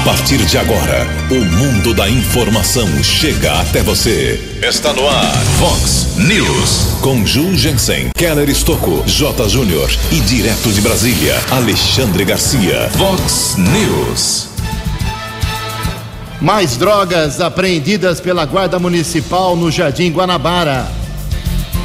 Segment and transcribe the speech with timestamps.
[0.00, 4.40] A partir de agora, o mundo da informação chega até você.
[4.66, 6.98] Está no ar, Fox News.
[7.02, 9.46] Com Ju Jensen, Keller Estocco, J.
[9.50, 12.88] Júnior e direto de Brasília, Alexandre Garcia.
[12.96, 14.48] Fox News.
[16.40, 20.90] Mais drogas apreendidas pela Guarda Municipal no Jardim Guanabara.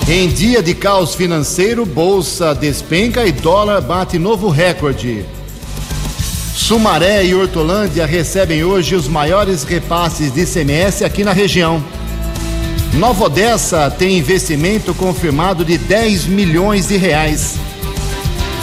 [0.07, 5.25] Em dia de caos financeiro, bolsa despenca e dólar bate novo recorde.
[6.56, 11.84] Sumaré e Hortolândia recebem hoje os maiores repasses de ICMS aqui na região.
[12.93, 17.56] Nova Odessa tem investimento confirmado de 10 milhões de reais.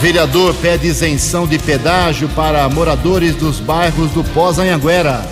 [0.01, 5.23] Vereador pede isenção de pedágio para moradores dos bairros do Pós-Anhanguera.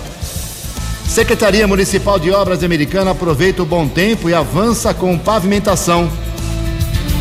[1.08, 6.08] Secretaria Municipal de Obras Americana aproveita o bom tempo e avança com pavimentação.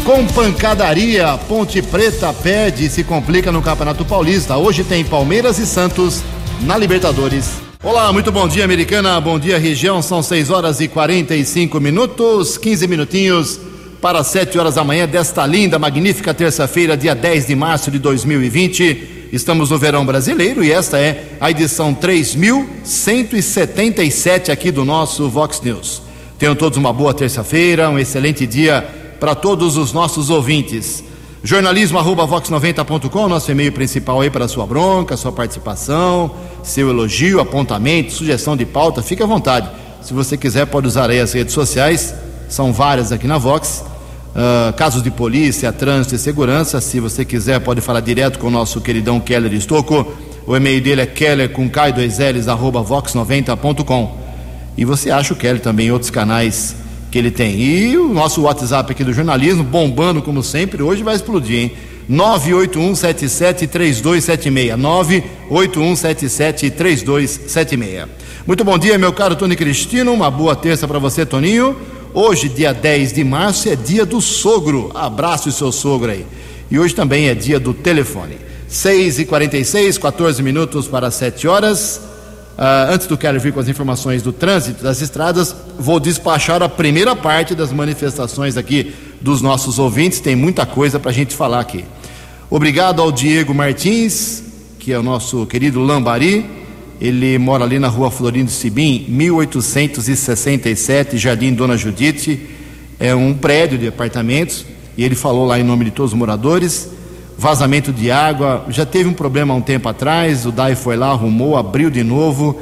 [0.06, 4.58] Com pancadaria, Ponte Preta perde e se complica no Campeonato Paulista.
[4.58, 6.24] Hoje tem Palmeiras e Santos
[6.62, 7.52] na Libertadores.
[7.84, 9.22] Olá, muito bom dia, Americana.
[9.22, 10.02] Bom dia, região.
[10.02, 13.60] São 6 horas e 45 minutos, 15 minutinhos
[14.02, 19.28] para 7 horas da manhã desta linda, magnífica terça-feira, dia 10 de março de 2020.
[19.32, 26.02] Estamos no verão brasileiro e esta é a edição 3177 aqui do nosso Vox News.
[26.40, 31.04] Tenham todos uma boa terça-feira, um excelente dia para todos os nossos ouvintes.
[31.44, 36.32] Jornalismo@vox90.com, nosso e-mail principal aí para sua bronca, sua participação,
[36.64, 39.70] seu elogio, apontamento, sugestão de pauta, fique à vontade.
[40.02, 42.16] Se você quiser, pode usar aí as redes sociais,
[42.50, 43.84] são várias aqui na Vox.
[44.32, 46.82] Uh, casos de polícia, trânsito e segurança.
[46.82, 50.12] Se você quiser, pode falar direto com o nosso queridão Keller Estocco.
[50.48, 54.18] O e-mail dele é keller com k2ls arroba vox90.com.
[54.76, 56.81] E você acha o Keller também em outros canais
[57.12, 57.60] que ele tem.
[57.60, 61.74] E o nosso WhatsApp aqui do jornalismo, bombando como sempre, hoje vai explodir, hein?
[62.10, 64.78] 981773276.
[65.50, 68.08] 981773276.
[68.48, 70.14] Muito bom dia, meu caro Tony Cristino.
[70.14, 71.76] Uma boa terça para você, Toninho.
[72.14, 74.92] Hoje, dia 10 de março, é dia do sogro.
[74.94, 76.26] Abraço o seu sogro aí.
[76.70, 78.38] E hoje também é dia do telefone.
[78.68, 82.11] 6 e 46 14 minutos para 7 horas.
[82.62, 86.70] Uh, antes do Keller vir com as informações do trânsito das estradas, vou despachar a
[86.70, 90.20] primeira parte das manifestações aqui dos nossos ouvintes.
[90.20, 91.84] Tem muita coisa para a gente falar aqui.
[92.52, 94.44] Obrigado ao Diego Martins,
[94.78, 96.46] que é o nosso querido Lambari.
[97.02, 102.48] Ele mora ali na rua Florindo Sibim, 1867, Jardim Dona Judite.
[103.00, 106.92] É um prédio de apartamentos e ele falou lá em nome de todos os moradores
[107.42, 108.66] vazamento de água.
[108.70, 112.04] Já teve um problema há um tempo atrás, o DAI foi lá, arrumou, abriu de
[112.04, 112.56] novo.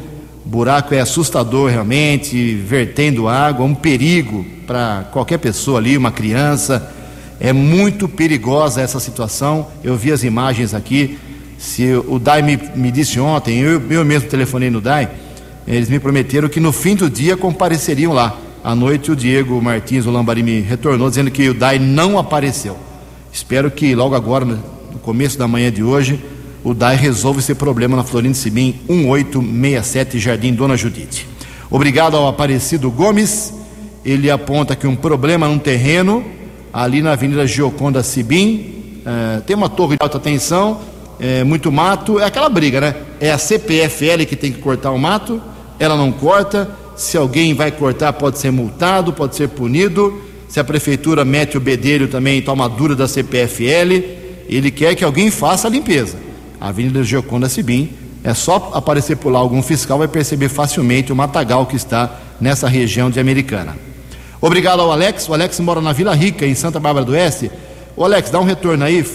[0.46, 6.94] O buraco é assustador realmente, vertendo água, um perigo para qualquer pessoa ali, uma criança.
[7.42, 9.68] É muito perigosa essa situação.
[9.84, 11.20] Eu vi as imagens aqui.
[11.58, 15.10] Se o DAI me, me disse ontem, eu, eu mesmo telefonei no DAI,
[15.68, 18.38] eles me prometeram que no fim do dia compareceriam lá.
[18.64, 22.78] À noite o Diego Martins, o Lambari, me retornou dizendo que o DAI não apareceu.
[23.32, 26.20] Espero que logo agora, no começo da manhã de hoje,
[26.64, 31.28] o DAI resolva esse problema na Florindo Sibim 1867, Jardim Dona Judite.
[31.70, 33.54] Obrigado ao Aparecido Gomes.
[34.04, 36.26] Ele aponta que um problema num terreno
[36.74, 39.02] ali na Avenida Gioconda Sibim.
[39.06, 40.82] É, tem uma torre de alta tensão,
[41.20, 42.20] é, muito mato.
[42.20, 42.96] É aquela briga, né?
[43.20, 45.42] É a CPFL que tem que cortar o mato,
[45.78, 46.70] ela não corta.
[46.96, 51.62] Se alguém vai cortar, pode ser multado, pode ser punido se a prefeitura mete o
[51.62, 54.04] bedelho também, toma dura da CPFL,
[54.50, 56.18] ele quer que alguém faça a limpeza.
[56.60, 57.92] A Avenida Gioconda Sibim,
[58.24, 62.68] é só aparecer por lá algum fiscal, vai perceber facilmente o matagal que está nessa
[62.68, 63.78] região de Americana.
[64.42, 67.52] Obrigado ao Alex, o Alex mora na Vila Rica, em Santa Bárbara do Oeste.
[67.96, 69.06] O Alex, dá um retorno aí,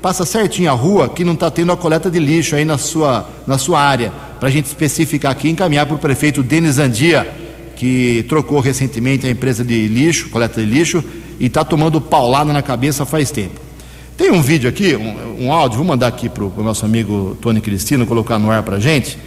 [0.00, 3.28] passa certinho a rua que não está tendo a coleta de lixo aí na sua,
[3.48, 7.43] na sua área, para a gente especificar aqui e encaminhar para o prefeito Denis Andia
[7.84, 11.04] que trocou recentemente a empresa de lixo, coleta de lixo,
[11.38, 13.60] e está tomando paulada na cabeça faz tempo.
[14.16, 17.60] Tem um vídeo aqui, um, um áudio, vou mandar aqui para o nosso amigo Tony
[17.60, 19.18] Cristino colocar no ar para a gente.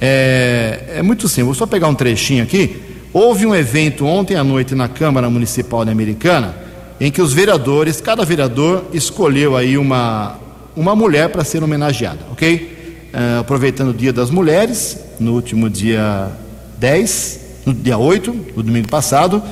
[0.00, 2.80] É, é muito simples, vou só pegar um trechinho aqui.
[3.12, 6.56] Houve um evento ontem à noite na Câmara Municipal da Americana,
[6.98, 10.38] em que os vereadores, cada vereador escolheu aí uma,
[10.74, 13.10] uma mulher para ser homenageada, ok?
[13.12, 16.30] É, aproveitando o Dia das Mulheres, no último dia
[16.78, 19.42] 10, no dia 8, no domingo passado,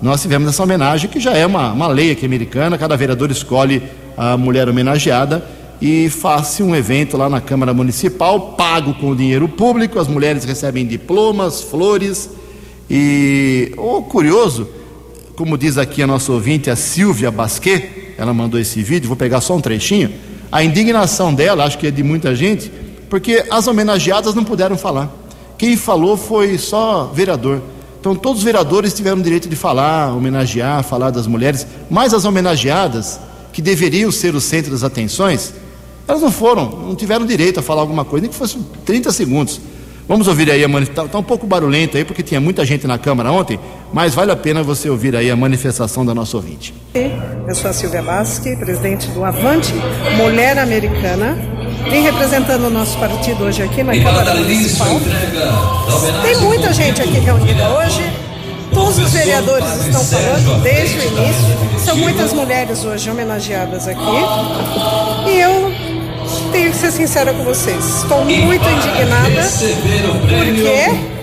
[0.00, 3.82] nós tivemos essa homenagem, que já é uma, uma lei aqui americana, cada vereador escolhe
[4.16, 5.44] a mulher homenageada
[5.82, 10.86] e faz um evento lá na Câmara Municipal, pago com dinheiro público, as mulheres recebem
[10.86, 12.30] diplomas, flores.
[12.88, 14.68] E, o oh, curioso,
[15.34, 19.40] como diz aqui a nossa ouvinte, a Silvia Basquet, ela mandou esse vídeo, vou pegar
[19.40, 20.12] só um trechinho,
[20.52, 22.70] a indignação dela, acho que é de muita gente,
[23.10, 25.23] porque as homenageadas não puderam falar.
[25.56, 27.62] Quem falou foi só vereador.
[28.00, 33.18] Então todos os vereadores tiveram direito de falar, homenagear, falar das mulheres, mas as homenageadas,
[33.52, 35.54] que deveriam ser o centro das atenções,
[36.06, 39.60] elas não foram, não tiveram direito a falar alguma coisa, nem que fosse 30 segundos.
[40.06, 41.06] Vamos ouvir aí a manifestação.
[41.06, 43.58] Está tá um pouco barulhento aí, porque tinha muita gente na Câmara ontem,
[43.90, 46.74] mas vale a pena você ouvir aí a manifestação da nossa ouvinte.
[47.48, 49.72] Eu sou a Silvia Basque, presidente do Avante
[50.18, 51.53] Mulher Americana.
[51.90, 55.00] Vim representando o nosso partido hoje aqui na Câmara Municipal.
[56.22, 58.02] Tem muita gente aqui reunida hoje.
[58.72, 61.78] Todos os vereadores estão falando desde o início.
[61.84, 64.00] São muitas mulheres hoje homenageadas aqui.
[65.28, 65.72] E eu
[66.50, 68.02] tenho que ser sincera com vocês.
[68.02, 69.42] Estou muito indignada
[70.28, 71.14] porque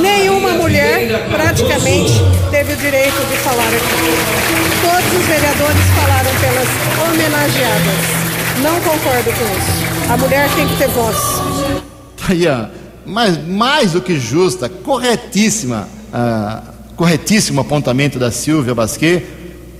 [0.00, 2.14] nenhuma mulher praticamente
[2.50, 4.62] teve o direito de falar aqui.
[4.80, 6.68] Todos os vereadores falaram pelas
[7.08, 8.21] homenageadas.
[8.62, 10.12] Não concordo com isso.
[10.12, 11.16] A mulher tem que ter voz.
[12.28, 12.44] Aí,
[13.04, 19.24] mas mais do que justa, corretíssima, uh, corretíssimo apontamento da Silvia Basquet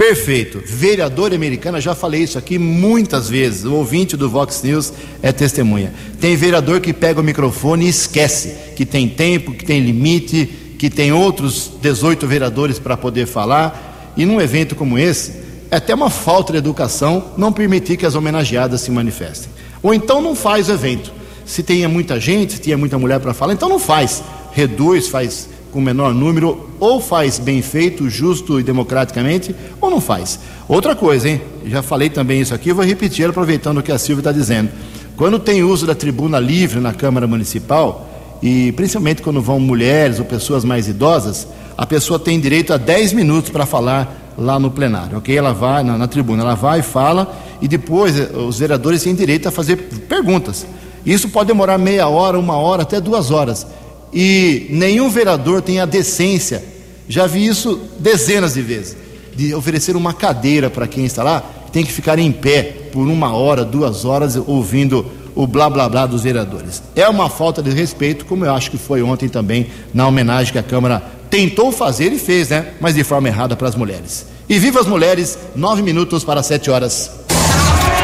[0.02, 0.61] Perfeito.
[0.67, 3.64] Vereador americana, já falei isso aqui muitas vezes.
[3.64, 4.93] O ouvinte do Vox News
[5.23, 5.94] é testemunha.
[6.20, 10.46] Tem vereador que pega o microfone e esquece que tem tempo, que tem limite,
[10.76, 14.12] que tem outros 18 vereadores para poder falar.
[14.17, 15.41] E num evento como esse,
[15.72, 19.50] é até uma falta de educação não permitir que as homenageadas se manifestem.
[19.82, 21.10] Ou então não faz o evento.
[21.46, 24.22] Se tenha muita gente, se tenha muita mulher para falar, então não faz.
[24.52, 30.38] Reduz, faz com menor número, ou faz bem feito, justo e democraticamente, ou não faz.
[30.69, 31.40] Outra coisa, hein?
[31.64, 34.68] Já falei também isso aqui, vou repetir aproveitando o que a Silvia está dizendo.
[35.16, 38.06] Quando tem uso da tribuna livre na Câmara Municipal,
[38.42, 43.12] e principalmente quando vão mulheres ou pessoas mais idosas, a pessoa tem direito a 10
[43.12, 45.36] minutos para falar lá no plenário, ok?
[45.36, 49.14] Ela vai na, na, tribuna, ela vai e fala, e depois eh, os vereadores têm
[49.14, 49.76] direito a fazer
[50.08, 50.66] perguntas.
[51.04, 53.66] Isso pode demorar meia hora, uma hora, até duas horas
[54.12, 56.62] e nenhum vereador tem a decência,
[57.08, 58.96] já vi isso dezenas de vezes,
[59.34, 61.42] de oferecer uma cadeira para quem está lá,
[61.72, 66.04] tem que ficar em pé por uma hora, duas horas, ouvindo o blá blá blá
[66.04, 66.82] dos vereadores.
[66.94, 70.58] É uma falta de respeito, como eu acho que foi ontem também, na homenagem que
[70.58, 71.02] a Câmara
[71.32, 72.75] tentou fazer e fez, né?
[72.79, 74.26] Mas de forma errada para as mulheres.
[74.46, 77.11] E viva as mulheres, nove minutos para sete horas.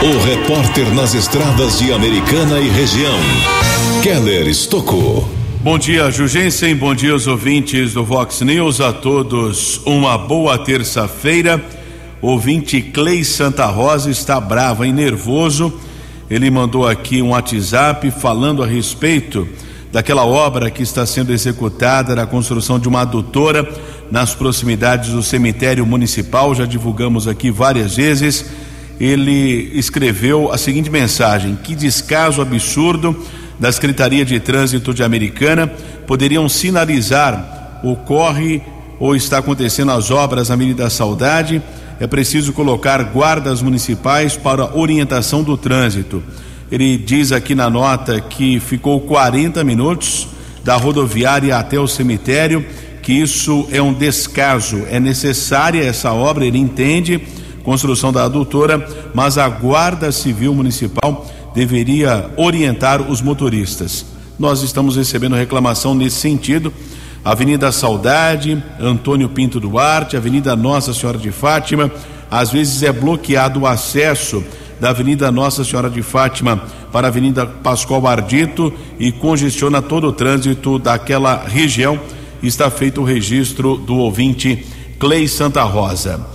[0.02, 3.18] O repórter nas estradas de Americana e região,
[4.02, 5.28] Keller Estocou.
[5.60, 6.74] Bom dia, Jugensen.
[6.74, 8.80] Bom dia, os ouvintes do Vox News.
[8.80, 11.62] A todos uma boa terça-feira.
[12.22, 15.70] Ouvinte Clay Santa Rosa está bravo e nervoso.
[16.30, 19.46] Ele mandou aqui um WhatsApp falando a respeito
[19.92, 23.68] daquela obra que está sendo executada na construção de uma adutora
[24.10, 26.54] nas proximidades do cemitério municipal.
[26.54, 28.44] Já divulgamos aqui várias vezes.
[29.00, 33.16] Ele escreveu a seguinte mensagem: Que descaso absurdo
[33.58, 35.66] da Secretaria de Trânsito de Americana
[36.06, 38.62] poderiam sinalizar ocorre
[38.98, 41.62] ou está acontecendo as obras na Avenida Saudade.
[42.00, 46.22] É preciso colocar guardas municipais para orientação do trânsito.
[46.70, 50.28] Ele diz aqui na nota que ficou 40 minutos
[50.62, 52.64] da rodoviária até o cemitério,
[53.02, 54.84] que isso é um descaso.
[54.90, 57.20] É necessária essa obra, ele entende,
[57.64, 64.04] construção da adutora, mas a Guarda Civil Municipal deveria orientar os motoristas.
[64.38, 66.72] Nós estamos recebendo reclamação nesse sentido.
[67.24, 71.90] Avenida Saudade, Antônio Pinto Duarte, Avenida Nossa Senhora de Fátima,
[72.30, 74.44] às vezes é bloqueado o acesso
[74.80, 80.12] da Avenida Nossa Senhora de Fátima para a Avenida Pascoal Ardito e congestiona todo o
[80.12, 81.98] trânsito daquela região.
[82.42, 84.64] Está feito o registro do ouvinte
[84.98, 86.26] Clay Santa Rosa.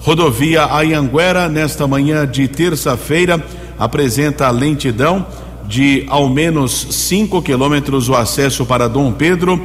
[0.00, 3.44] Rodovia Ayanguera, nesta manhã de terça-feira,
[3.78, 5.26] apresenta lentidão
[5.66, 9.60] de ao menos 5 quilômetros o acesso para Dom Pedro,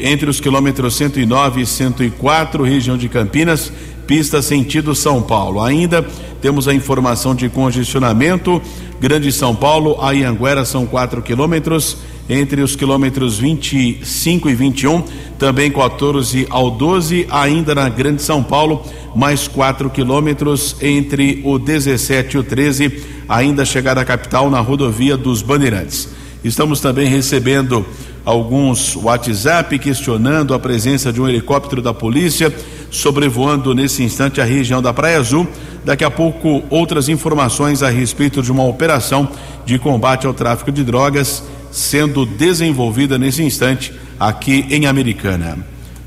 [0.00, 3.72] entre os quilômetros 109 e 104, região de Campinas,
[4.06, 5.60] pista sentido São Paulo.
[5.60, 6.04] Ainda
[6.40, 8.60] temos a informação de congestionamento,
[9.00, 11.96] Grande São Paulo, a Ianguera são 4 quilômetros,
[12.28, 15.02] entre os quilômetros 25 e 21,
[15.38, 18.82] também 14 ao 12, ainda na Grande São Paulo,
[19.14, 25.16] mais 4 quilômetros entre o 17 e o 13, ainda chegar à capital na rodovia
[25.16, 26.08] dos Bandeirantes.
[26.42, 27.84] Estamos também recebendo
[28.24, 32.52] alguns WhatsApp questionando a presença de um helicóptero da polícia
[32.90, 35.46] sobrevoando nesse instante a região da Praia Azul.
[35.84, 39.28] Daqui a pouco, outras informações a respeito de uma operação
[39.64, 41.42] de combate ao tráfico de drogas
[41.74, 45.58] sendo desenvolvida nesse instante aqui em Americana.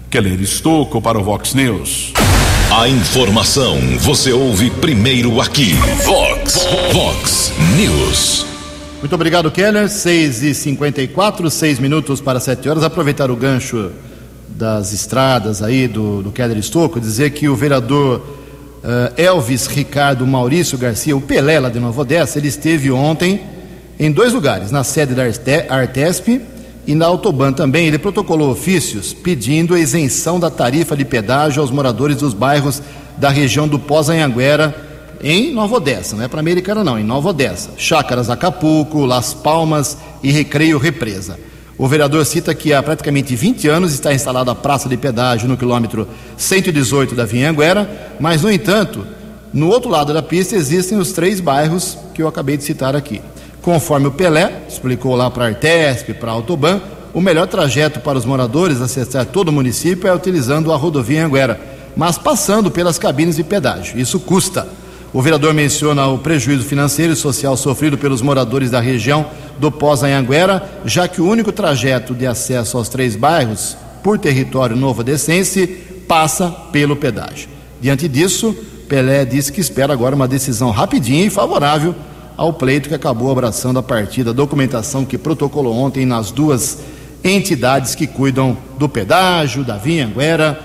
[0.09, 2.13] Keller Estocco para o Vox News.
[2.71, 5.73] A informação você ouve primeiro aqui.
[6.05, 8.45] Vox, Vox News.
[8.99, 9.89] Muito obrigado, Keller.
[9.89, 12.83] 6 e 54 6 minutos para 7 horas.
[12.83, 13.91] Aproveitar o gancho
[14.47, 18.19] das estradas aí do, do Keller Estocco, dizer que o vereador
[18.83, 23.41] uh, Elvis Ricardo Maurício Garcia, o Pelé lá de Nova Odessa, ele esteve ontem
[23.99, 25.23] em dois lugares, na sede da
[25.69, 26.41] Artesp
[26.85, 27.87] e na Autoban também.
[27.87, 32.81] Ele protocolou ofícios pedindo a isenção da tarifa de pedágio aos moradores dos bairros
[33.17, 34.85] da região do Pós-Anhanguera,
[35.21, 37.71] em Nova Odessa, não é para Americana não, em Nova Odessa.
[37.75, 41.39] Chácaras Acapulco, Las Palmas e Recreio Represa.
[41.77, 45.55] O vereador cita que há praticamente 20 anos está instalada a praça de pedágio no
[45.55, 49.05] quilômetro 118 da Vinhanguera, mas, no entanto,
[49.53, 53.21] no outro lado da pista existem os três bairros que eu acabei de citar aqui.
[53.61, 56.81] Conforme o Pelé explicou lá para a Artesp, para a Autoban,
[57.13, 61.59] o melhor trajeto para os moradores acessar todo o município é utilizando a rodovia Anguera,
[61.95, 63.99] mas passando pelas cabines de pedágio.
[63.99, 64.67] Isso custa.
[65.13, 69.25] O vereador menciona o prejuízo financeiro e social sofrido pelos moradores da região
[69.59, 75.03] do Pós-Anhanguera, já que o único trajeto de acesso aos três bairros por território novo
[75.03, 75.67] Descense
[76.07, 77.49] passa pelo pedágio.
[77.81, 78.55] Diante disso,
[78.87, 81.93] Pelé disse que espera agora uma decisão rapidinha e favorável
[82.37, 86.79] ao pleito que acabou abraçando a partir da documentação que protocolou ontem nas duas
[87.23, 90.59] entidades que cuidam do pedágio, da Vinhanguera.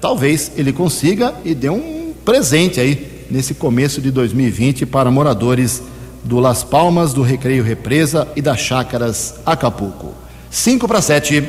[0.00, 5.82] Talvez ele consiga e dê um presente aí nesse começo de 2020 para moradores
[6.24, 10.14] do Las Palmas, do Recreio Represa e das Chácaras Acapulco.
[10.50, 11.48] 5 para 7.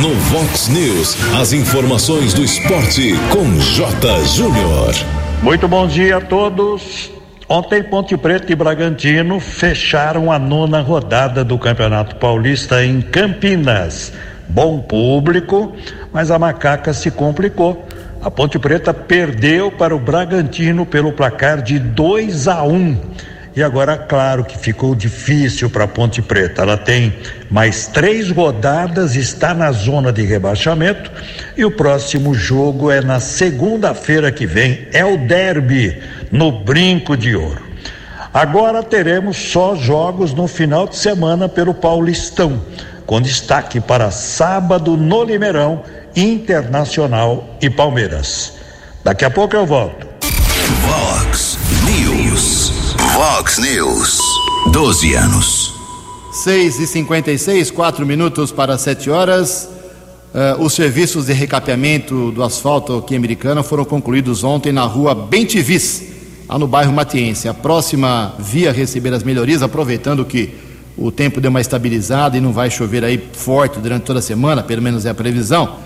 [0.00, 4.24] No Vox News, as informações do esporte com J.
[4.26, 4.94] Júnior.
[5.42, 7.10] Muito bom dia a todos.
[7.48, 14.12] Ontem, Ponte Preta e Bragantino fecharam a nona rodada do Campeonato Paulista em Campinas.
[14.48, 15.74] Bom público,
[16.12, 17.86] mas a macaca se complicou
[18.24, 22.72] a Ponte Preta perdeu para o Bragantino pelo placar de 2 a 1.
[22.72, 23.00] Um.
[23.54, 26.62] E agora, claro que ficou difícil para a Ponte Preta.
[26.62, 27.12] Ela tem
[27.50, 31.12] mais três rodadas, está na zona de rebaixamento
[31.54, 34.88] e o próximo jogo é na segunda-feira que vem.
[34.90, 36.00] É o derby
[36.32, 37.62] no Brinco de Ouro.
[38.32, 42.62] Agora teremos só jogos no final de semana pelo Paulistão,
[43.04, 45.82] com destaque para sábado no Limeirão
[46.16, 48.52] Internacional e Palmeiras.
[49.02, 50.06] Daqui a pouco eu volto.
[50.80, 52.94] Vox News.
[53.12, 54.18] Vox News.
[54.72, 55.74] 12 anos.
[56.32, 59.68] 6 e 56 4 minutos para 7 horas.
[60.32, 66.02] Uh, os serviços de recapeamento do asfalto aqui americana foram concluídos ontem na rua Bentivis,
[66.48, 67.48] lá no bairro Matiense.
[67.48, 70.54] A próxima via receber as melhorias, aproveitando que
[70.96, 74.62] o tempo deu uma estabilizada e não vai chover aí forte durante toda a semana,
[74.62, 75.76] pelo menos é a previsão.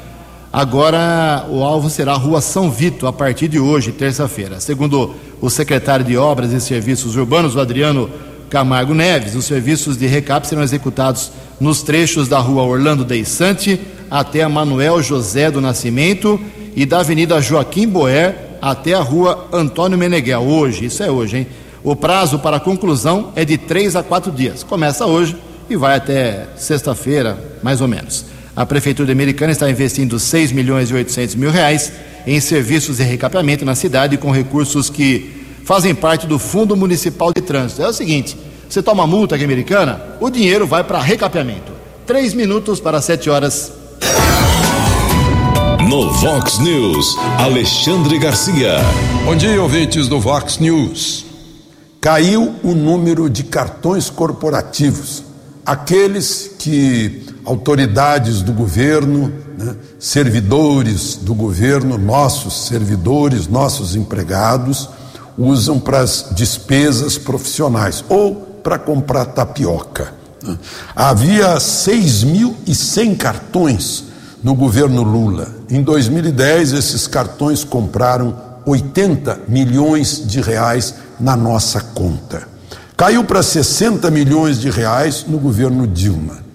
[0.52, 4.60] Agora o alvo será a Rua São Vito a partir de hoje, terça-feira.
[4.60, 8.08] Segundo o secretário de Obras e Serviços Urbanos, o Adriano
[8.48, 13.78] Camargo Neves, os serviços de recap serão executados nos trechos da Rua Orlando Deissante
[14.10, 16.40] até a Manuel José do Nascimento
[16.74, 20.40] e da Avenida Joaquim Boer até a Rua Antônio Meneghel.
[20.40, 21.46] Hoje, isso é hoje, hein?
[21.84, 24.62] O prazo para conclusão é de três a quatro dias.
[24.62, 25.36] Começa hoje
[25.68, 28.27] e vai até sexta-feira, mais ou menos.
[28.58, 31.92] A Prefeitura Americana está investindo 6 milhões e 800 mil reais
[32.26, 37.40] em serviços de recapeamento na cidade com recursos que fazem parte do Fundo Municipal de
[37.40, 37.82] Trânsito.
[37.82, 38.36] É o seguinte:
[38.68, 41.70] você toma multa aqui americana, o dinheiro vai para recapeamento.
[42.04, 43.70] Três minutos para sete horas.
[45.88, 48.78] No Vox News, Alexandre Garcia.
[49.24, 51.26] Bom dia, ouvintes do Vox News.
[52.00, 55.22] Caiu o número de cartões corporativos,
[55.64, 64.90] aqueles que autoridades do governo, né, servidores do governo, nossos servidores, nossos empregados,
[65.36, 70.12] usam para as despesas profissionais ou para comprar tapioca.
[70.42, 70.58] Né.
[70.94, 74.04] Havia 6.100 cartões
[74.44, 75.48] no governo Lula.
[75.70, 78.36] Em 2010, esses cartões compraram
[78.66, 82.46] 80 milhões de reais na nossa conta.
[82.94, 86.47] Caiu para 60 milhões de reais no governo Dilma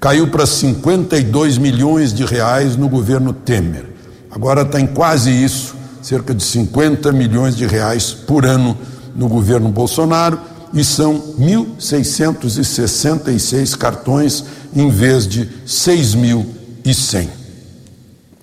[0.00, 3.86] caiu para 52 milhões de reais no governo Temer.
[4.30, 8.76] Agora está em quase isso, cerca de 50 milhões de reais por ano
[9.14, 10.38] no governo Bolsonaro,
[10.74, 17.28] e são 1.666 cartões em vez de 6.100.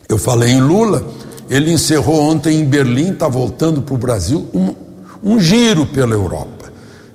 [0.10, 1.06] Eu falei em Lula,
[1.50, 4.74] ele encerrou ontem em Berlim, está voltando para o Brasil, um,
[5.24, 6.63] um giro pela Europa.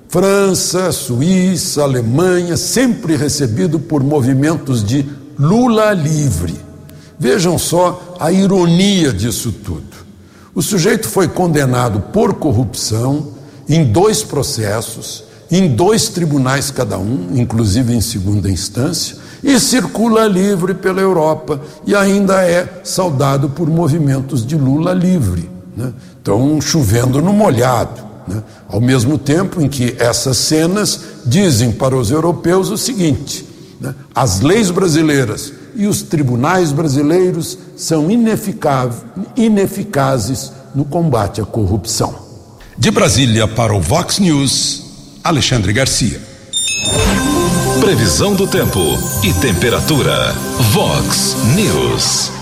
[0.09, 5.05] França, Suíça, Alemanha, sempre recebido por movimentos de
[5.37, 6.55] Lula livre.
[7.19, 9.85] Vejam só a ironia disso tudo.
[10.55, 13.27] O sujeito foi condenado por corrupção
[13.69, 20.73] em dois processos, em dois tribunais cada um, inclusive em segunda instância, e circula livre
[20.73, 25.47] pela Europa e ainda é saudado por movimentos de Lula livre.
[25.77, 25.93] Né?
[26.19, 28.08] Então, chovendo no molhado.
[28.29, 28.43] Né?
[28.69, 33.43] Ao mesmo tempo em que essas cenas dizem para os europeus o seguinte:
[33.81, 33.95] né?
[34.13, 38.09] as leis brasileiras e os tribunais brasileiros são
[39.35, 42.13] ineficazes no combate à corrupção.
[42.77, 44.83] De Brasília para o Vox News,
[45.23, 46.21] Alexandre Garcia.
[47.81, 48.79] Previsão do tempo
[49.23, 50.33] e temperatura.
[50.71, 52.38] Vox News.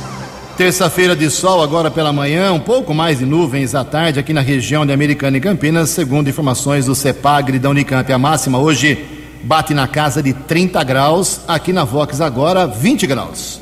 [0.57, 4.41] Terça-feira de sol agora pela manhã, um pouco mais de nuvens à tarde aqui na
[4.41, 8.11] região de Americana e Campinas, segundo informações do CEPAGRE da Unicamp.
[8.11, 9.05] A máxima hoje
[9.43, 13.61] bate na casa de 30 graus, aqui na Vox agora 20 graus.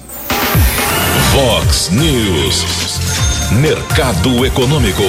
[1.34, 2.64] Vox News.
[3.60, 5.04] Mercado Econômico.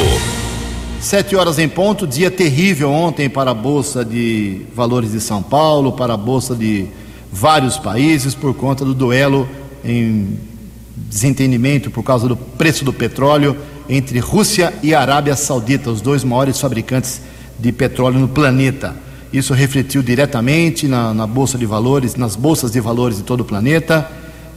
[1.00, 5.92] Sete horas em ponto, dia terrível ontem para a Bolsa de Valores de São Paulo,
[5.92, 6.88] para a Bolsa de
[7.30, 9.48] vários países, por conta do duelo
[9.84, 10.55] em
[10.96, 13.56] desentendimento por causa do preço do petróleo
[13.88, 17.20] entre Rússia e Arábia Saudita, os dois maiores fabricantes
[17.58, 18.96] de petróleo no planeta.
[19.32, 23.44] Isso refletiu diretamente na, na bolsa de valores, nas bolsas de valores de todo o
[23.44, 24.10] planeta,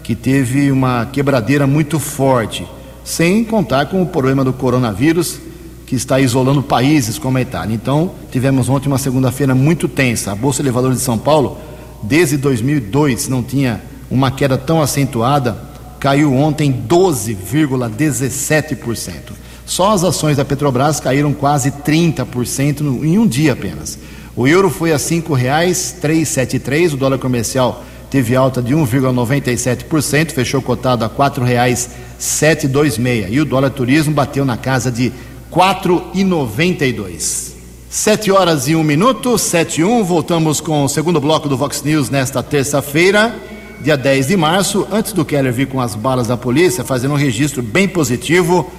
[0.04, 2.66] que teve uma quebradeira muito forte,
[3.04, 5.40] sem contar com o problema do coronavírus
[5.86, 7.74] que está isolando países como a Itália.
[7.74, 10.32] Então, tivemos ontem uma segunda-feira muito tensa.
[10.32, 11.58] A bolsa de valores de São Paulo,
[12.04, 15.69] desde 2002, não tinha uma queda tão acentuada
[16.00, 19.34] caiu ontem 12,17%.
[19.66, 24.00] Só as ações da Petrobras caíram quase 30% no, em um dia apenas.
[24.36, 31.06] O euro foi a R$ 5,373, o dólar comercial teve alta de 1,97%, fechou cotado
[31.06, 35.14] a R$ 4,726 e o dólar turismo bateu na casa de R$
[35.52, 37.50] 4,92.
[37.92, 41.84] Sete horas e um minuto, sete e um, voltamos com o segundo bloco do Vox
[41.84, 43.36] News nesta terça-feira
[43.82, 47.18] dia 10 de março, antes do Keller vir com as balas da polícia, fazendo um
[47.18, 48.70] registro bem positivo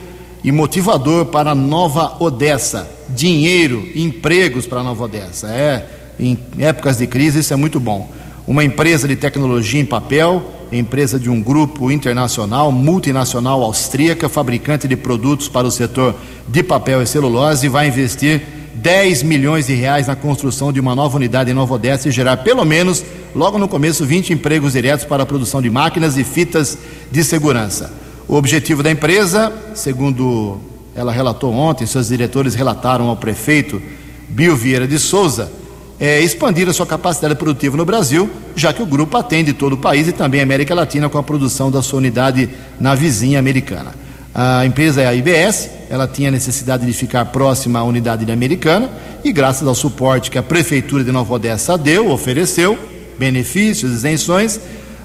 [0.45, 2.89] e motivador para a Nova Odessa.
[3.09, 5.49] Dinheiro, empregos para a Nova Odessa.
[5.49, 5.87] É,
[6.19, 8.11] em épocas de crise, isso é muito bom.
[8.47, 14.97] Uma empresa de tecnologia em papel, empresa de um grupo internacional, multinacional austríaca, fabricante de
[14.97, 16.15] produtos para o setor
[16.47, 18.43] de papel e celulose, vai investir
[18.75, 22.39] 10 milhões de reais na construção de uma nova unidade em Nova Odessa e gerar
[22.39, 23.05] pelo menos,
[23.35, 26.79] logo no começo, 20 empregos diretos para a produção de máquinas e fitas
[27.11, 27.93] de segurança.
[28.29, 30.61] O objetivo da empresa, segundo
[30.95, 33.83] ela relatou ontem, seus diretores relataram ao prefeito
[34.29, 35.51] Bio Vieira de Souza,
[35.99, 39.79] é expandir a sua capacidade produtiva no Brasil, já que o grupo atende todo o
[39.79, 44.00] país e também a América Latina com a produção da sua unidade na vizinha americana.
[44.35, 48.89] A empresa é a IBS, ela tinha necessidade de ficar próxima à unidade americana
[49.25, 52.79] e, graças ao suporte que a Prefeitura de Nova Odessa deu, ofereceu,
[53.19, 54.61] benefícios, isenções,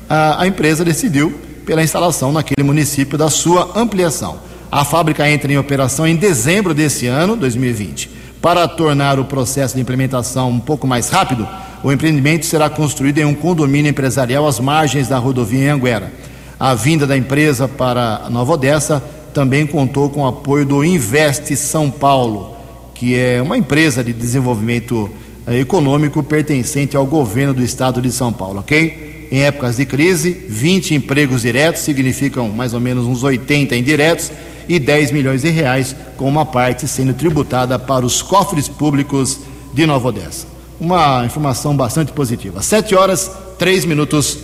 [0.07, 1.33] a, empresa decidiu
[1.65, 4.39] pela instalação naquele município da sua ampliação.
[4.71, 8.11] A fábrica entra em operação em dezembro desse ano, 2020.
[8.39, 11.47] Para tornar o processo de implementação um pouco mais rápido,
[11.83, 16.13] o empreendimento será construído em um condomínio empresarial às margens da rodovia em Anguera.
[16.59, 19.03] A vinda da empresa para Nova Odessa
[19.35, 22.55] também contou com o apoio do Investe São Paulo,
[22.93, 25.09] que é uma empresa de desenvolvimento
[25.45, 29.27] eh, econômico pertencente ao governo do estado de São Paulo, ok?
[29.29, 34.31] Em épocas de crise, 20 empregos diretos significam mais ou menos uns 80 indiretos
[34.69, 39.41] e 10 milhões de reais, com uma parte sendo tributada para os cofres públicos
[39.73, 40.47] de Nova Odessa.
[40.79, 42.61] Uma informação bastante positiva.
[42.61, 44.37] 7 horas, 3 minutos.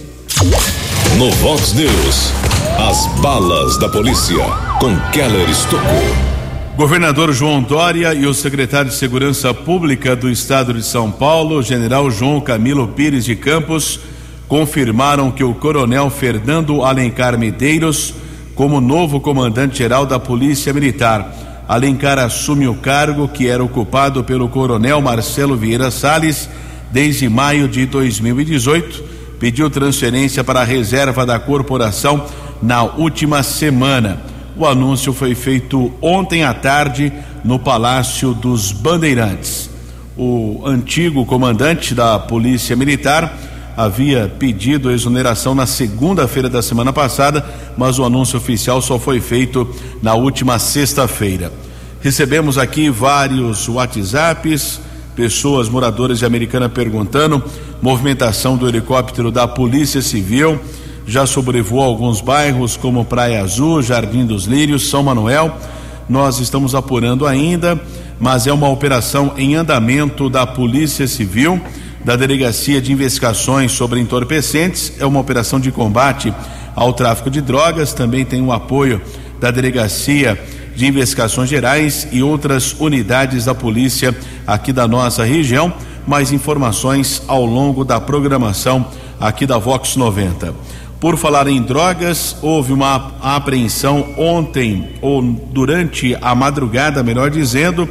[1.17, 2.34] No Vox News.
[2.77, 5.85] As balas da polícia com Keller Estocou.
[6.75, 12.09] Governador João Dória e o secretário de Segurança Pública do Estado de São Paulo, General
[12.09, 13.99] João Camilo Pires de Campos,
[14.47, 18.15] confirmaram que o Coronel Fernando Alencar Medeiros,
[18.55, 21.31] como novo comandante-geral da Polícia Militar,
[21.67, 26.49] Alencar assume o cargo que era ocupado pelo Coronel Marcelo Vieira Salles
[26.91, 29.03] desde maio de 2018.
[29.39, 32.25] Pediu transferência para a reserva da corporação
[32.63, 34.30] na última semana.
[34.57, 37.11] O anúncio foi feito ontem à tarde
[37.43, 39.69] no Palácio dos Bandeirantes.
[40.17, 43.37] O antigo comandante da Polícia Militar
[43.77, 47.45] havia pedido a exoneração na segunda-feira da semana passada,
[47.77, 49.67] mas o anúncio oficial só foi feito
[50.01, 51.51] na última sexta-feira.
[52.01, 54.81] Recebemos aqui vários WhatsApps,
[55.15, 57.41] pessoas moradoras de Americana perguntando,
[57.81, 60.59] movimentação do helicóptero da Polícia Civil
[61.05, 65.55] já sobrevoou alguns bairros como Praia Azul, Jardim dos Lírios, São Manuel.
[66.07, 67.79] Nós estamos apurando ainda.
[68.19, 71.59] mas é uma operação em andamento da Polícia Civil,
[72.05, 74.93] da Delegacia de Investigações sobre Entorpecentes.
[74.99, 76.31] É uma operação de combate
[76.75, 77.93] ao tráfico de drogas.
[77.93, 79.01] Também tem o apoio
[79.39, 80.39] da Delegacia
[80.75, 85.73] de Investigações Gerais e outras unidades da polícia aqui da nossa região.
[86.05, 88.85] Mais informações ao longo da programação
[89.19, 90.53] aqui da Vox 90.
[91.01, 97.89] Por falar em drogas, houve uma apreensão ontem, ou durante a madrugada, melhor dizendo,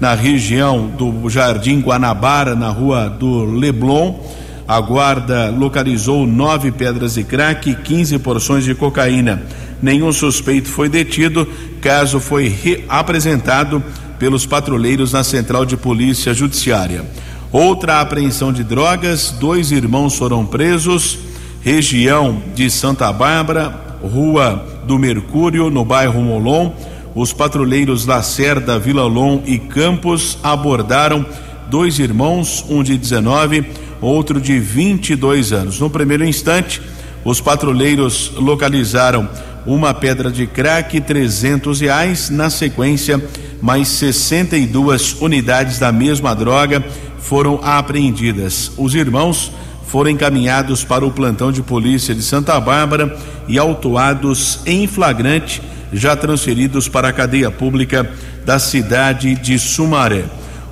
[0.00, 4.18] na região do Jardim Guanabara, na rua do Leblon.
[4.66, 9.40] A guarda localizou nove pedras de crack e 15 porções de cocaína.
[9.80, 11.46] Nenhum suspeito foi detido.
[11.80, 13.80] Caso foi apresentado
[14.18, 17.04] pelos patrulheiros na Central de Polícia Judiciária.
[17.52, 21.27] Outra apreensão de drogas: dois irmãos foram presos.
[21.62, 26.72] Região de Santa Bárbara, Rua do Mercúrio, no bairro Molon.
[27.14, 31.26] Os patrulheiros Lacerda, Vila Lom e Campos abordaram
[31.68, 33.64] dois irmãos, um de 19,
[34.00, 35.80] outro de 22 anos.
[35.80, 36.80] No primeiro instante,
[37.24, 39.28] os patrulheiros localizaram
[39.66, 42.30] uma pedra de crack, 300 reais.
[42.30, 43.22] Na sequência,
[43.60, 46.84] mais 62 unidades da mesma droga
[47.18, 48.70] foram apreendidas.
[48.78, 49.52] Os irmãos
[49.88, 53.16] foram encaminhados para o plantão de polícia de Santa Bárbara
[53.48, 58.08] e autuados em flagrante, já transferidos para a cadeia pública
[58.44, 60.24] da cidade de Sumaré.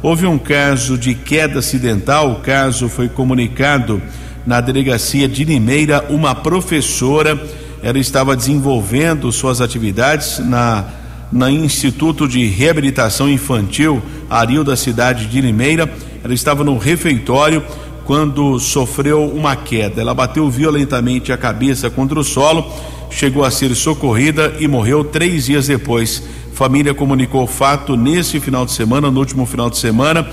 [0.03, 4.01] Houve um caso de queda acidental, o caso foi comunicado
[4.47, 7.43] na delegacia de Limeira, uma professora,
[7.83, 10.85] ela estava desenvolvendo suas atividades na
[11.31, 14.01] na Instituto de Reabilitação Infantil
[14.31, 15.91] Aril da cidade de Limeira.
[16.23, 17.63] Ela estava no refeitório
[18.07, 20.01] quando sofreu uma queda.
[20.01, 22.65] Ela bateu violentamente a cabeça contra o solo,
[23.11, 26.23] chegou a ser socorrida e morreu três dias depois.
[26.55, 30.27] Família comunicou o fato nesse final de semana, no último final de semana,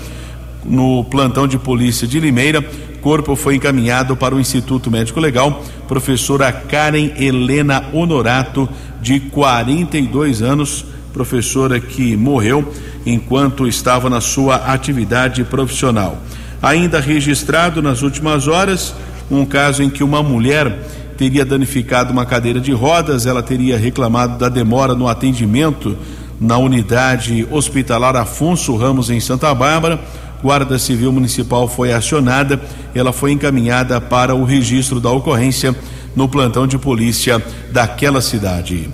[0.64, 2.64] no plantão de polícia de Limeira.
[3.02, 5.62] Corpo foi encaminhado para o Instituto Médico Legal.
[5.86, 8.66] Professora Karen Helena Honorato,
[9.02, 12.72] de 42 anos, professora que morreu
[13.04, 16.22] enquanto estava na sua atividade profissional.
[16.64, 18.94] Ainda registrado nas últimas horas
[19.30, 20.78] um caso em que uma mulher
[21.14, 25.94] teria danificado uma cadeira de rodas, ela teria reclamado da demora no atendimento
[26.40, 30.00] na unidade hospitalar Afonso Ramos em Santa Bárbara.
[30.42, 32.58] Guarda Civil Municipal foi acionada,
[32.94, 35.76] ela foi encaminhada para o registro da ocorrência
[36.16, 38.88] no plantão de polícia daquela cidade.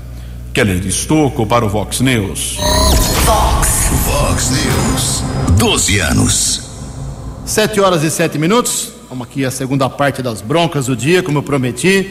[0.53, 2.59] Keller Estocco para o Vox News.
[3.25, 3.91] Vox.
[4.05, 5.23] Vox News.
[5.57, 6.70] 12 anos.
[7.51, 8.93] Sete horas e sete minutos.
[9.09, 12.05] Vamos aqui a segunda parte das broncas do dia, como eu prometi.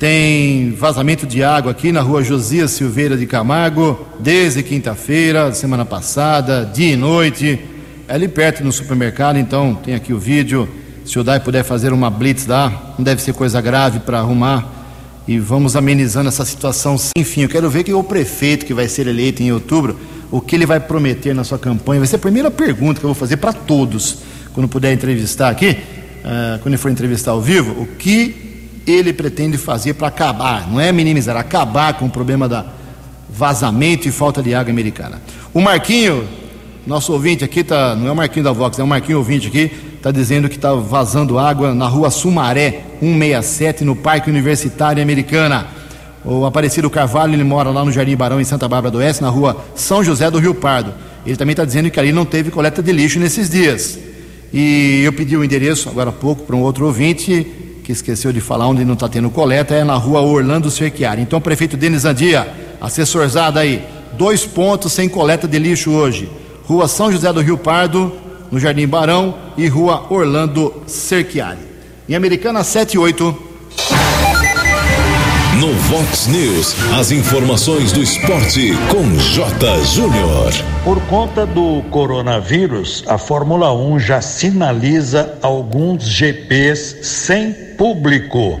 [0.00, 6.68] Tem vazamento de água aqui na rua Josias Silveira de Camargo, desde quinta-feira, semana passada,
[6.74, 7.60] dia e noite.
[8.08, 10.68] É ali perto no supermercado, então tem aqui o vídeo.
[11.04, 14.68] Se o Dai puder fazer uma blitz lá, não deve ser coisa grave para arrumar
[15.28, 17.42] e vamos amenizando essa situação sem fim.
[17.42, 20.00] Eu quero ver que o prefeito que vai ser eleito em outubro,
[20.32, 22.00] o que ele vai prometer na sua campanha.
[22.00, 24.18] Vai ser a primeira pergunta que eu vou fazer para todos,
[24.54, 28.50] quando puder entrevistar aqui, uh, quando ele for entrevistar ao vivo, o que
[28.86, 32.66] ele pretende fazer para acabar, não é minimizar, acabar com o problema da
[33.28, 35.20] vazamento e falta de água americana.
[35.54, 36.26] O Marquinho,
[36.86, 39.70] nosso ouvinte aqui, tá, não é o Marquinho da Vox, é o Marquinho ouvinte aqui,
[39.96, 45.66] está dizendo que está vazando água na rua Sumaré, 167, no Parque Universitário Americana.
[46.24, 49.28] O Aparecido Carvalho, ele mora lá no Jardim Barão, em Santa Bárbara do Oeste, na
[49.28, 50.92] rua São José do Rio Pardo.
[51.24, 53.98] Ele também está dizendo que ali não teve coleta de lixo nesses dias.
[54.52, 57.46] E eu pedi o endereço agora há pouco para um outro ouvinte
[57.84, 61.22] que esqueceu de falar onde não está tendo coleta, é na rua Orlando Cerchiari.
[61.22, 62.48] Então, prefeito Denis Andia,
[62.80, 63.84] assessorzada aí,
[64.16, 66.28] dois pontos sem coleta de lixo hoje.
[66.64, 68.12] Rua São José do Rio Pardo,
[68.50, 71.58] no Jardim Barão e Rua Orlando Cerchiari.
[72.08, 73.49] Em Americana 78.
[75.60, 79.84] No Vox News, as informações do esporte com J.
[79.84, 80.50] Júnior.
[80.82, 88.58] Por conta do coronavírus, a Fórmula 1 já sinaliza alguns GPs sem público.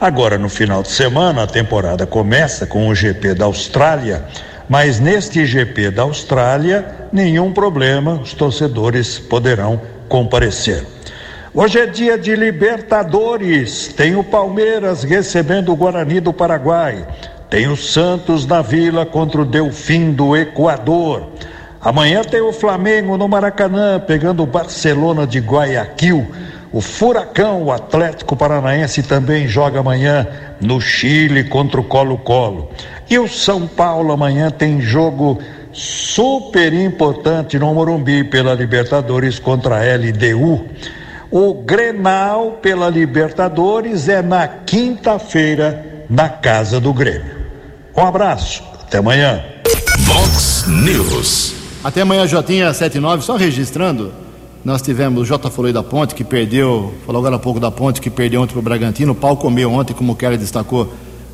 [0.00, 4.24] Agora, no final de semana, a temporada começa com o GP da Austrália
[4.68, 10.84] mas neste GP da Austrália, nenhum problema, os torcedores poderão comparecer.
[11.54, 13.88] Hoje é dia de Libertadores.
[13.88, 17.06] Tem o Palmeiras recebendo o Guarani do Paraguai.
[17.48, 21.26] Tem o Santos na Vila contra o Delfim do Equador.
[21.80, 26.26] Amanhã tem o Flamengo no Maracanã pegando o Barcelona de Guayaquil.
[26.70, 30.26] O Furacão, o Atlético Paranaense, também joga amanhã
[30.60, 32.68] no Chile contra o Colo-Colo.
[33.08, 35.38] E o São Paulo amanhã tem jogo
[35.72, 40.66] super importante no Morumbi pela Libertadores contra a LDU.
[41.30, 47.36] O Grenal pela Libertadores é na quinta-feira na casa do Grêmio.
[47.94, 49.44] Um abraço, até amanhã.
[50.06, 51.54] Vox News.
[51.84, 54.10] Até amanhã, Jotinha 79, só registrando.
[54.64, 58.00] Nós tivemos o J falou da Ponte, que perdeu, falou agora há pouco da Ponte,
[58.00, 59.12] que perdeu ontem para o Bragantino.
[59.12, 60.84] O pau comeu ontem, como o Kelly destacou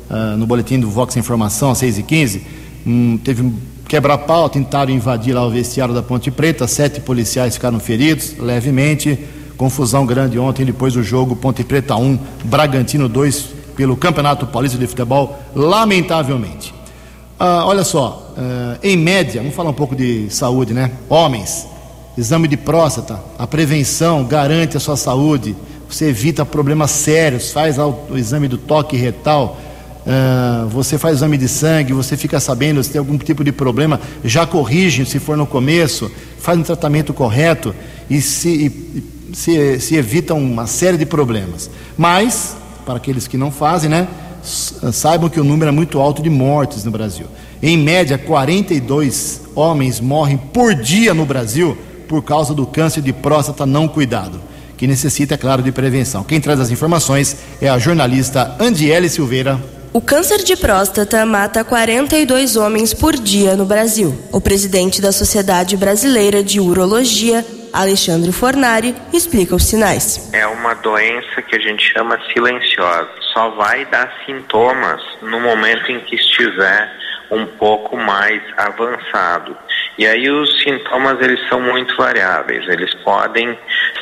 [0.09, 2.41] uh, no boletim do Vox Informação, às 6h15.
[2.85, 3.55] Um, teve um
[3.87, 6.67] quebra-pau, tentaram invadir lá o vestiário da Ponte Preta.
[6.67, 9.17] Sete policiais ficaram feridos levemente.
[9.57, 14.87] Confusão grande ontem, depois do jogo Ponte Preta 1, Bragantino 2, pelo Campeonato Paulista de
[14.87, 16.73] Futebol, lamentavelmente.
[17.39, 20.91] Uh, olha só, uh, em média, vamos falar um pouco de saúde, né?
[21.09, 21.67] Homens,
[22.17, 25.55] exame de próstata, a prevenção garante a sua saúde,
[25.89, 29.57] você evita problemas sérios, faz o exame do toque retal,
[30.05, 33.99] uh, você faz exame de sangue, você fica sabendo se tem algum tipo de problema,
[34.23, 37.75] já corrige se for no começo, faz um tratamento correto
[38.09, 41.69] e se, e, se, se uma série de problemas.
[41.97, 44.07] Mas, para aqueles que não fazem, né?
[44.41, 47.25] Saibam que o número é muito alto de mortes no Brasil.
[47.61, 53.65] Em média, 42 homens morrem por dia no Brasil por causa do câncer de próstata
[53.65, 54.39] não cuidado,
[54.77, 56.23] que necessita, é claro, de prevenção.
[56.23, 59.59] Quem traz as informações é a jornalista Andiele Silveira.
[59.91, 64.13] O câncer de próstata mata 42 homens por dia no Brasil.
[64.31, 67.45] O presidente da Sociedade Brasileira de Urologia,
[67.75, 70.31] Alexandre Fornari, explica os sinais.
[70.33, 73.09] É uma doença que a gente chama silenciosa.
[73.33, 76.89] Só vai dar sintomas no momento em que estiver
[77.29, 79.57] um pouco mais avançado.
[79.97, 82.67] E aí os sintomas eles são muito variáveis.
[82.69, 83.57] Eles podem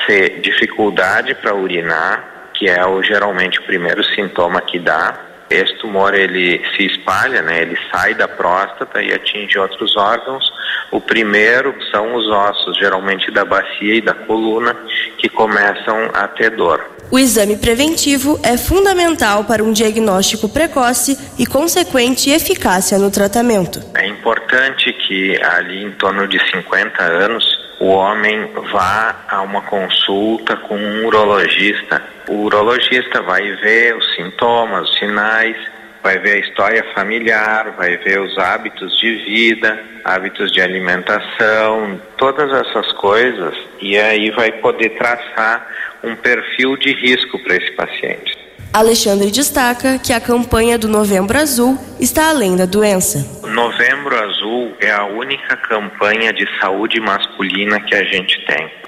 [0.05, 5.19] ser dificuldade para urinar, que é o, geralmente o primeiro sintoma que dá.
[5.49, 7.61] Esse tumor ele se espalha, né?
[7.61, 10.51] Ele sai da próstata e atinge outros órgãos.
[10.91, 14.75] O primeiro são os ossos, geralmente da bacia e da coluna,
[15.17, 16.93] que começam a ter dor.
[17.11, 23.79] O exame preventivo é fundamental para um diagnóstico precoce e consequente eficácia no tratamento.
[23.93, 27.45] É importante que ali em torno de 50 anos
[27.79, 32.01] o homem vá a uma consulta com um urologista.
[32.27, 35.57] O urologista vai ver os sintomas, os sinais,
[36.03, 42.51] vai ver a história familiar, vai ver os hábitos de vida, hábitos de alimentação, todas
[42.51, 45.65] essas coisas, e aí vai poder traçar
[46.03, 48.43] um perfil de risco para esse paciente.
[48.73, 53.47] Alexandre destaca que a campanha do Novembro Azul está além da doença.
[53.47, 58.82] Novembro Azul é a única campanha de saúde masculina que a gente tem.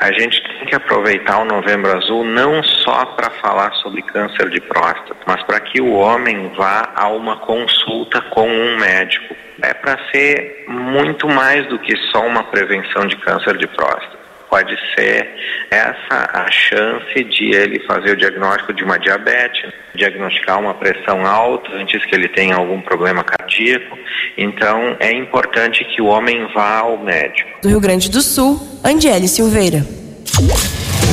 [0.00, 4.60] A gente tem que aproveitar o Novembro Azul não só para falar sobre câncer de
[4.60, 9.34] próstata, mas para que o homem vá a uma consulta com um médico.
[9.62, 14.19] É para ser muito mais do que só uma prevenção de câncer de próstata
[14.50, 15.28] pode ser
[15.70, 21.70] essa a chance de ele fazer o diagnóstico de uma diabetes, diagnosticar uma pressão alta
[21.76, 23.96] antes que ele tenha algum problema cardíaco.
[24.36, 27.48] Então, é importante que o homem vá ao médico.
[27.62, 29.86] Do Rio Grande do Sul, Andiele Silveira.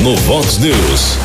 [0.02, 1.18] No Vox News,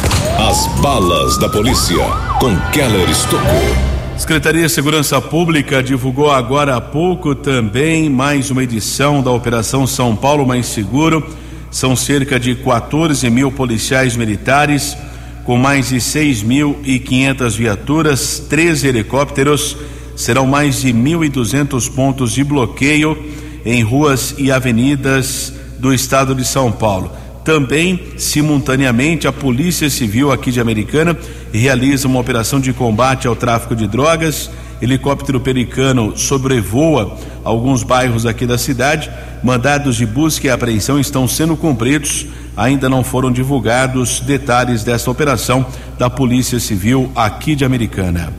[0.49, 2.03] as balas da polícia
[2.39, 3.93] com Keller Estocou.
[4.17, 10.15] Secretaria de Segurança Pública divulgou agora há pouco também mais uma edição da Operação São
[10.15, 11.42] Paulo Mais Seguro
[11.73, 14.95] são cerca de 14 mil policiais militares,
[15.43, 19.75] com mais de 6.500 viaturas, três helicópteros.
[20.15, 23.17] Serão mais de 1.200 pontos de bloqueio
[23.65, 27.11] em ruas e avenidas do estado de São Paulo.
[27.43, 31.17] Também, simultaneamente, a Polícia Civil aqui de Americana
[31.51, 34.47] realiza uma operação de combate ao tráfico de drogas
[34.83, 39.09] helicóptero pericano sobrevoa alguns bairros aqui da cidade.
[39.41, 42.25] Mandados de busca e apreensão estão sendo cumpridos.
[42.55, 45.65] Ainda não foram divulgados detalhes desta operação
[45.97, 48.33] da Polícia Civil aqui de Americana.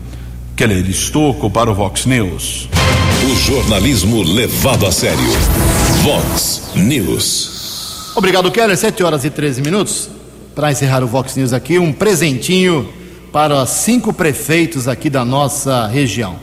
[0.54, 2.68] Keller Estocco para o Vox News.
[3.24, 5.18] O jornalismo levado a sério.
[6.02, 8.12] Vox News.
[8.14, 8.76] Obrigado, Keller.
[8.76, 10.10] 7 horas e 13 minutos.
[10.54, 12.88] Para encerrar o Vox News aqui, um presentinho
[13.34, 16.36] para cinco prefeitos aqui da nossa região.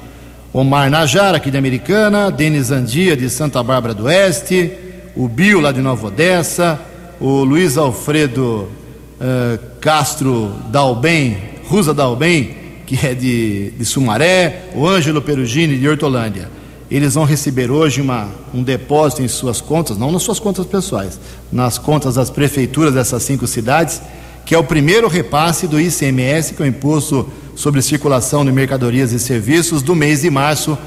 [0.51, 4.73] Omar Najar, aqui de Americana, Denis Andia, de Santa Bárbara do Oeste,
[5.15, 6.77] o Bio, lá de Nova Odessa,
[7.17, 15.21] o Luiz Alfredo uh, Castro Dalben, Rusa Dalben, que é de, de Sumaré, o Ângelo
[15.21, 16.51] Perugini, de Hortolândia.
[16.91, 21.17] Eles vão receber hoje uma, um depósito em suas contas, não nas suas contas pessoais,
[21.49, 24.01] nas contas das prefeituras dessas cinco cidades,
[24.45, 29.11] que é o primeiro repasse do ICMS, que é o Imposto sobre Circulação de Mercadorias
[29.11, 30.77] e Serviços, do mês de março,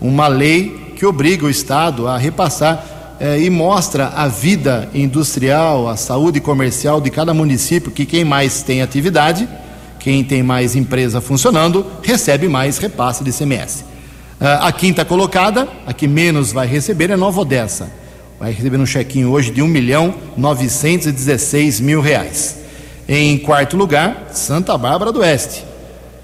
[0.00, 5.96] uma lei que obriga o Estado a repassar eh, e mostra a vida industrial, a
[5.96, 9.48] saúde comercial de cada município, que quem mais tem atividade,
[10.00, 13.84] quem tem mais empresa funcionando, recebe mais repasse de CMS.
[14.40, 17.90] Ah, a quinta colocada, a que menos vai receber, é Nova Odessa.
[18.38, 22.63] Vai receber um chequinho hoje de 1 milhão 916 mil reais.
[23.08, 25.60] Em quarto lugar, Santa Bárbara do Oeste,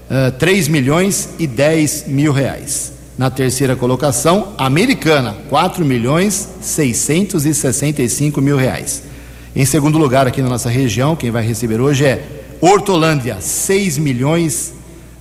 [0.09, 2.93] uh, ah, 3 milhões e 10 mil reais.
[3.17, 9.03] Na terceira colocação, Americana, 4 milhões 665 mil reais.
[9.55, 12.25] Em segundo lugar, aqui na nossa região, quem vai receber hoje é
[12.59, 14.73] Hortolândia, 6 milhões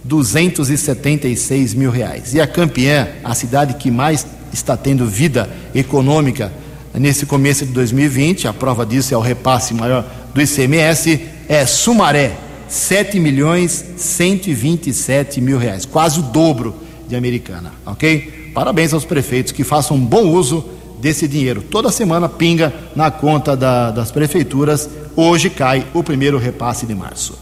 [0.05, 2.33] 276 mil reais.
[2.33, 6.51] E a campeã, a cidade que mais está tendo vida econômica
[6.95, 11.21] nesse começo de 2020, a prova disso é o repasse maior do ICMS,
[11.51, 12.37] é Sumaré,
[12.69, 16.77] 7 milhões 127 mil reais, quase o dobro
[17.09, 18.53] de Americana, ok?
[18.55, 20.65] Parabéns aos prefeitos que façam um bom uso
[21.01, 21.61] desse dinheiro.
[21.61, 24.89] Toda semana pinga na conta da, das prefeituras.
[25.17, 27.37] Hoje cai o primeiro repasse de março.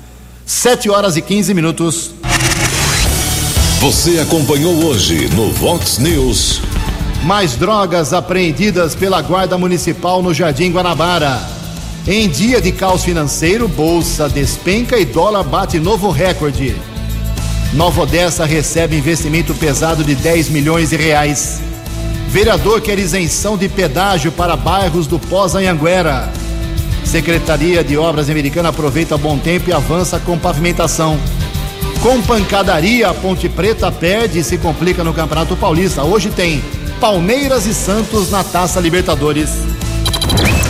[0.46, 2.14] 7 horas e 15 minutos.
[3.80, 6.62] Você acompanhou hoje no Vox News.
[7.24, 11.57] Mais drogas apreendidas pela Guarda Municipal no Jardim Guanabara.
[12.10, 16.74] Em dia de caos financeiro, bolsa despenca e dólar bate novo recorde.
[17.74, 21.60] Nova Odessa recebe investimento pesado de 10 milhões de reais.
[22.28, 26.32] Vereador quer isenção de pedágio para bairros do Pós-Anhanguera.
[27.04, 31.20] Secretaria de Obras Americana aproveita bom tempo e avança com pavimentação.
[32.02, 36.02] Com pancadaria, a Ponte Preta perde e se complica no Campeonato Paulista.
[36.04, 36.64] Hoje tem
[36.98, 39.67] Palmeiras e Santos na Taça Libertadores.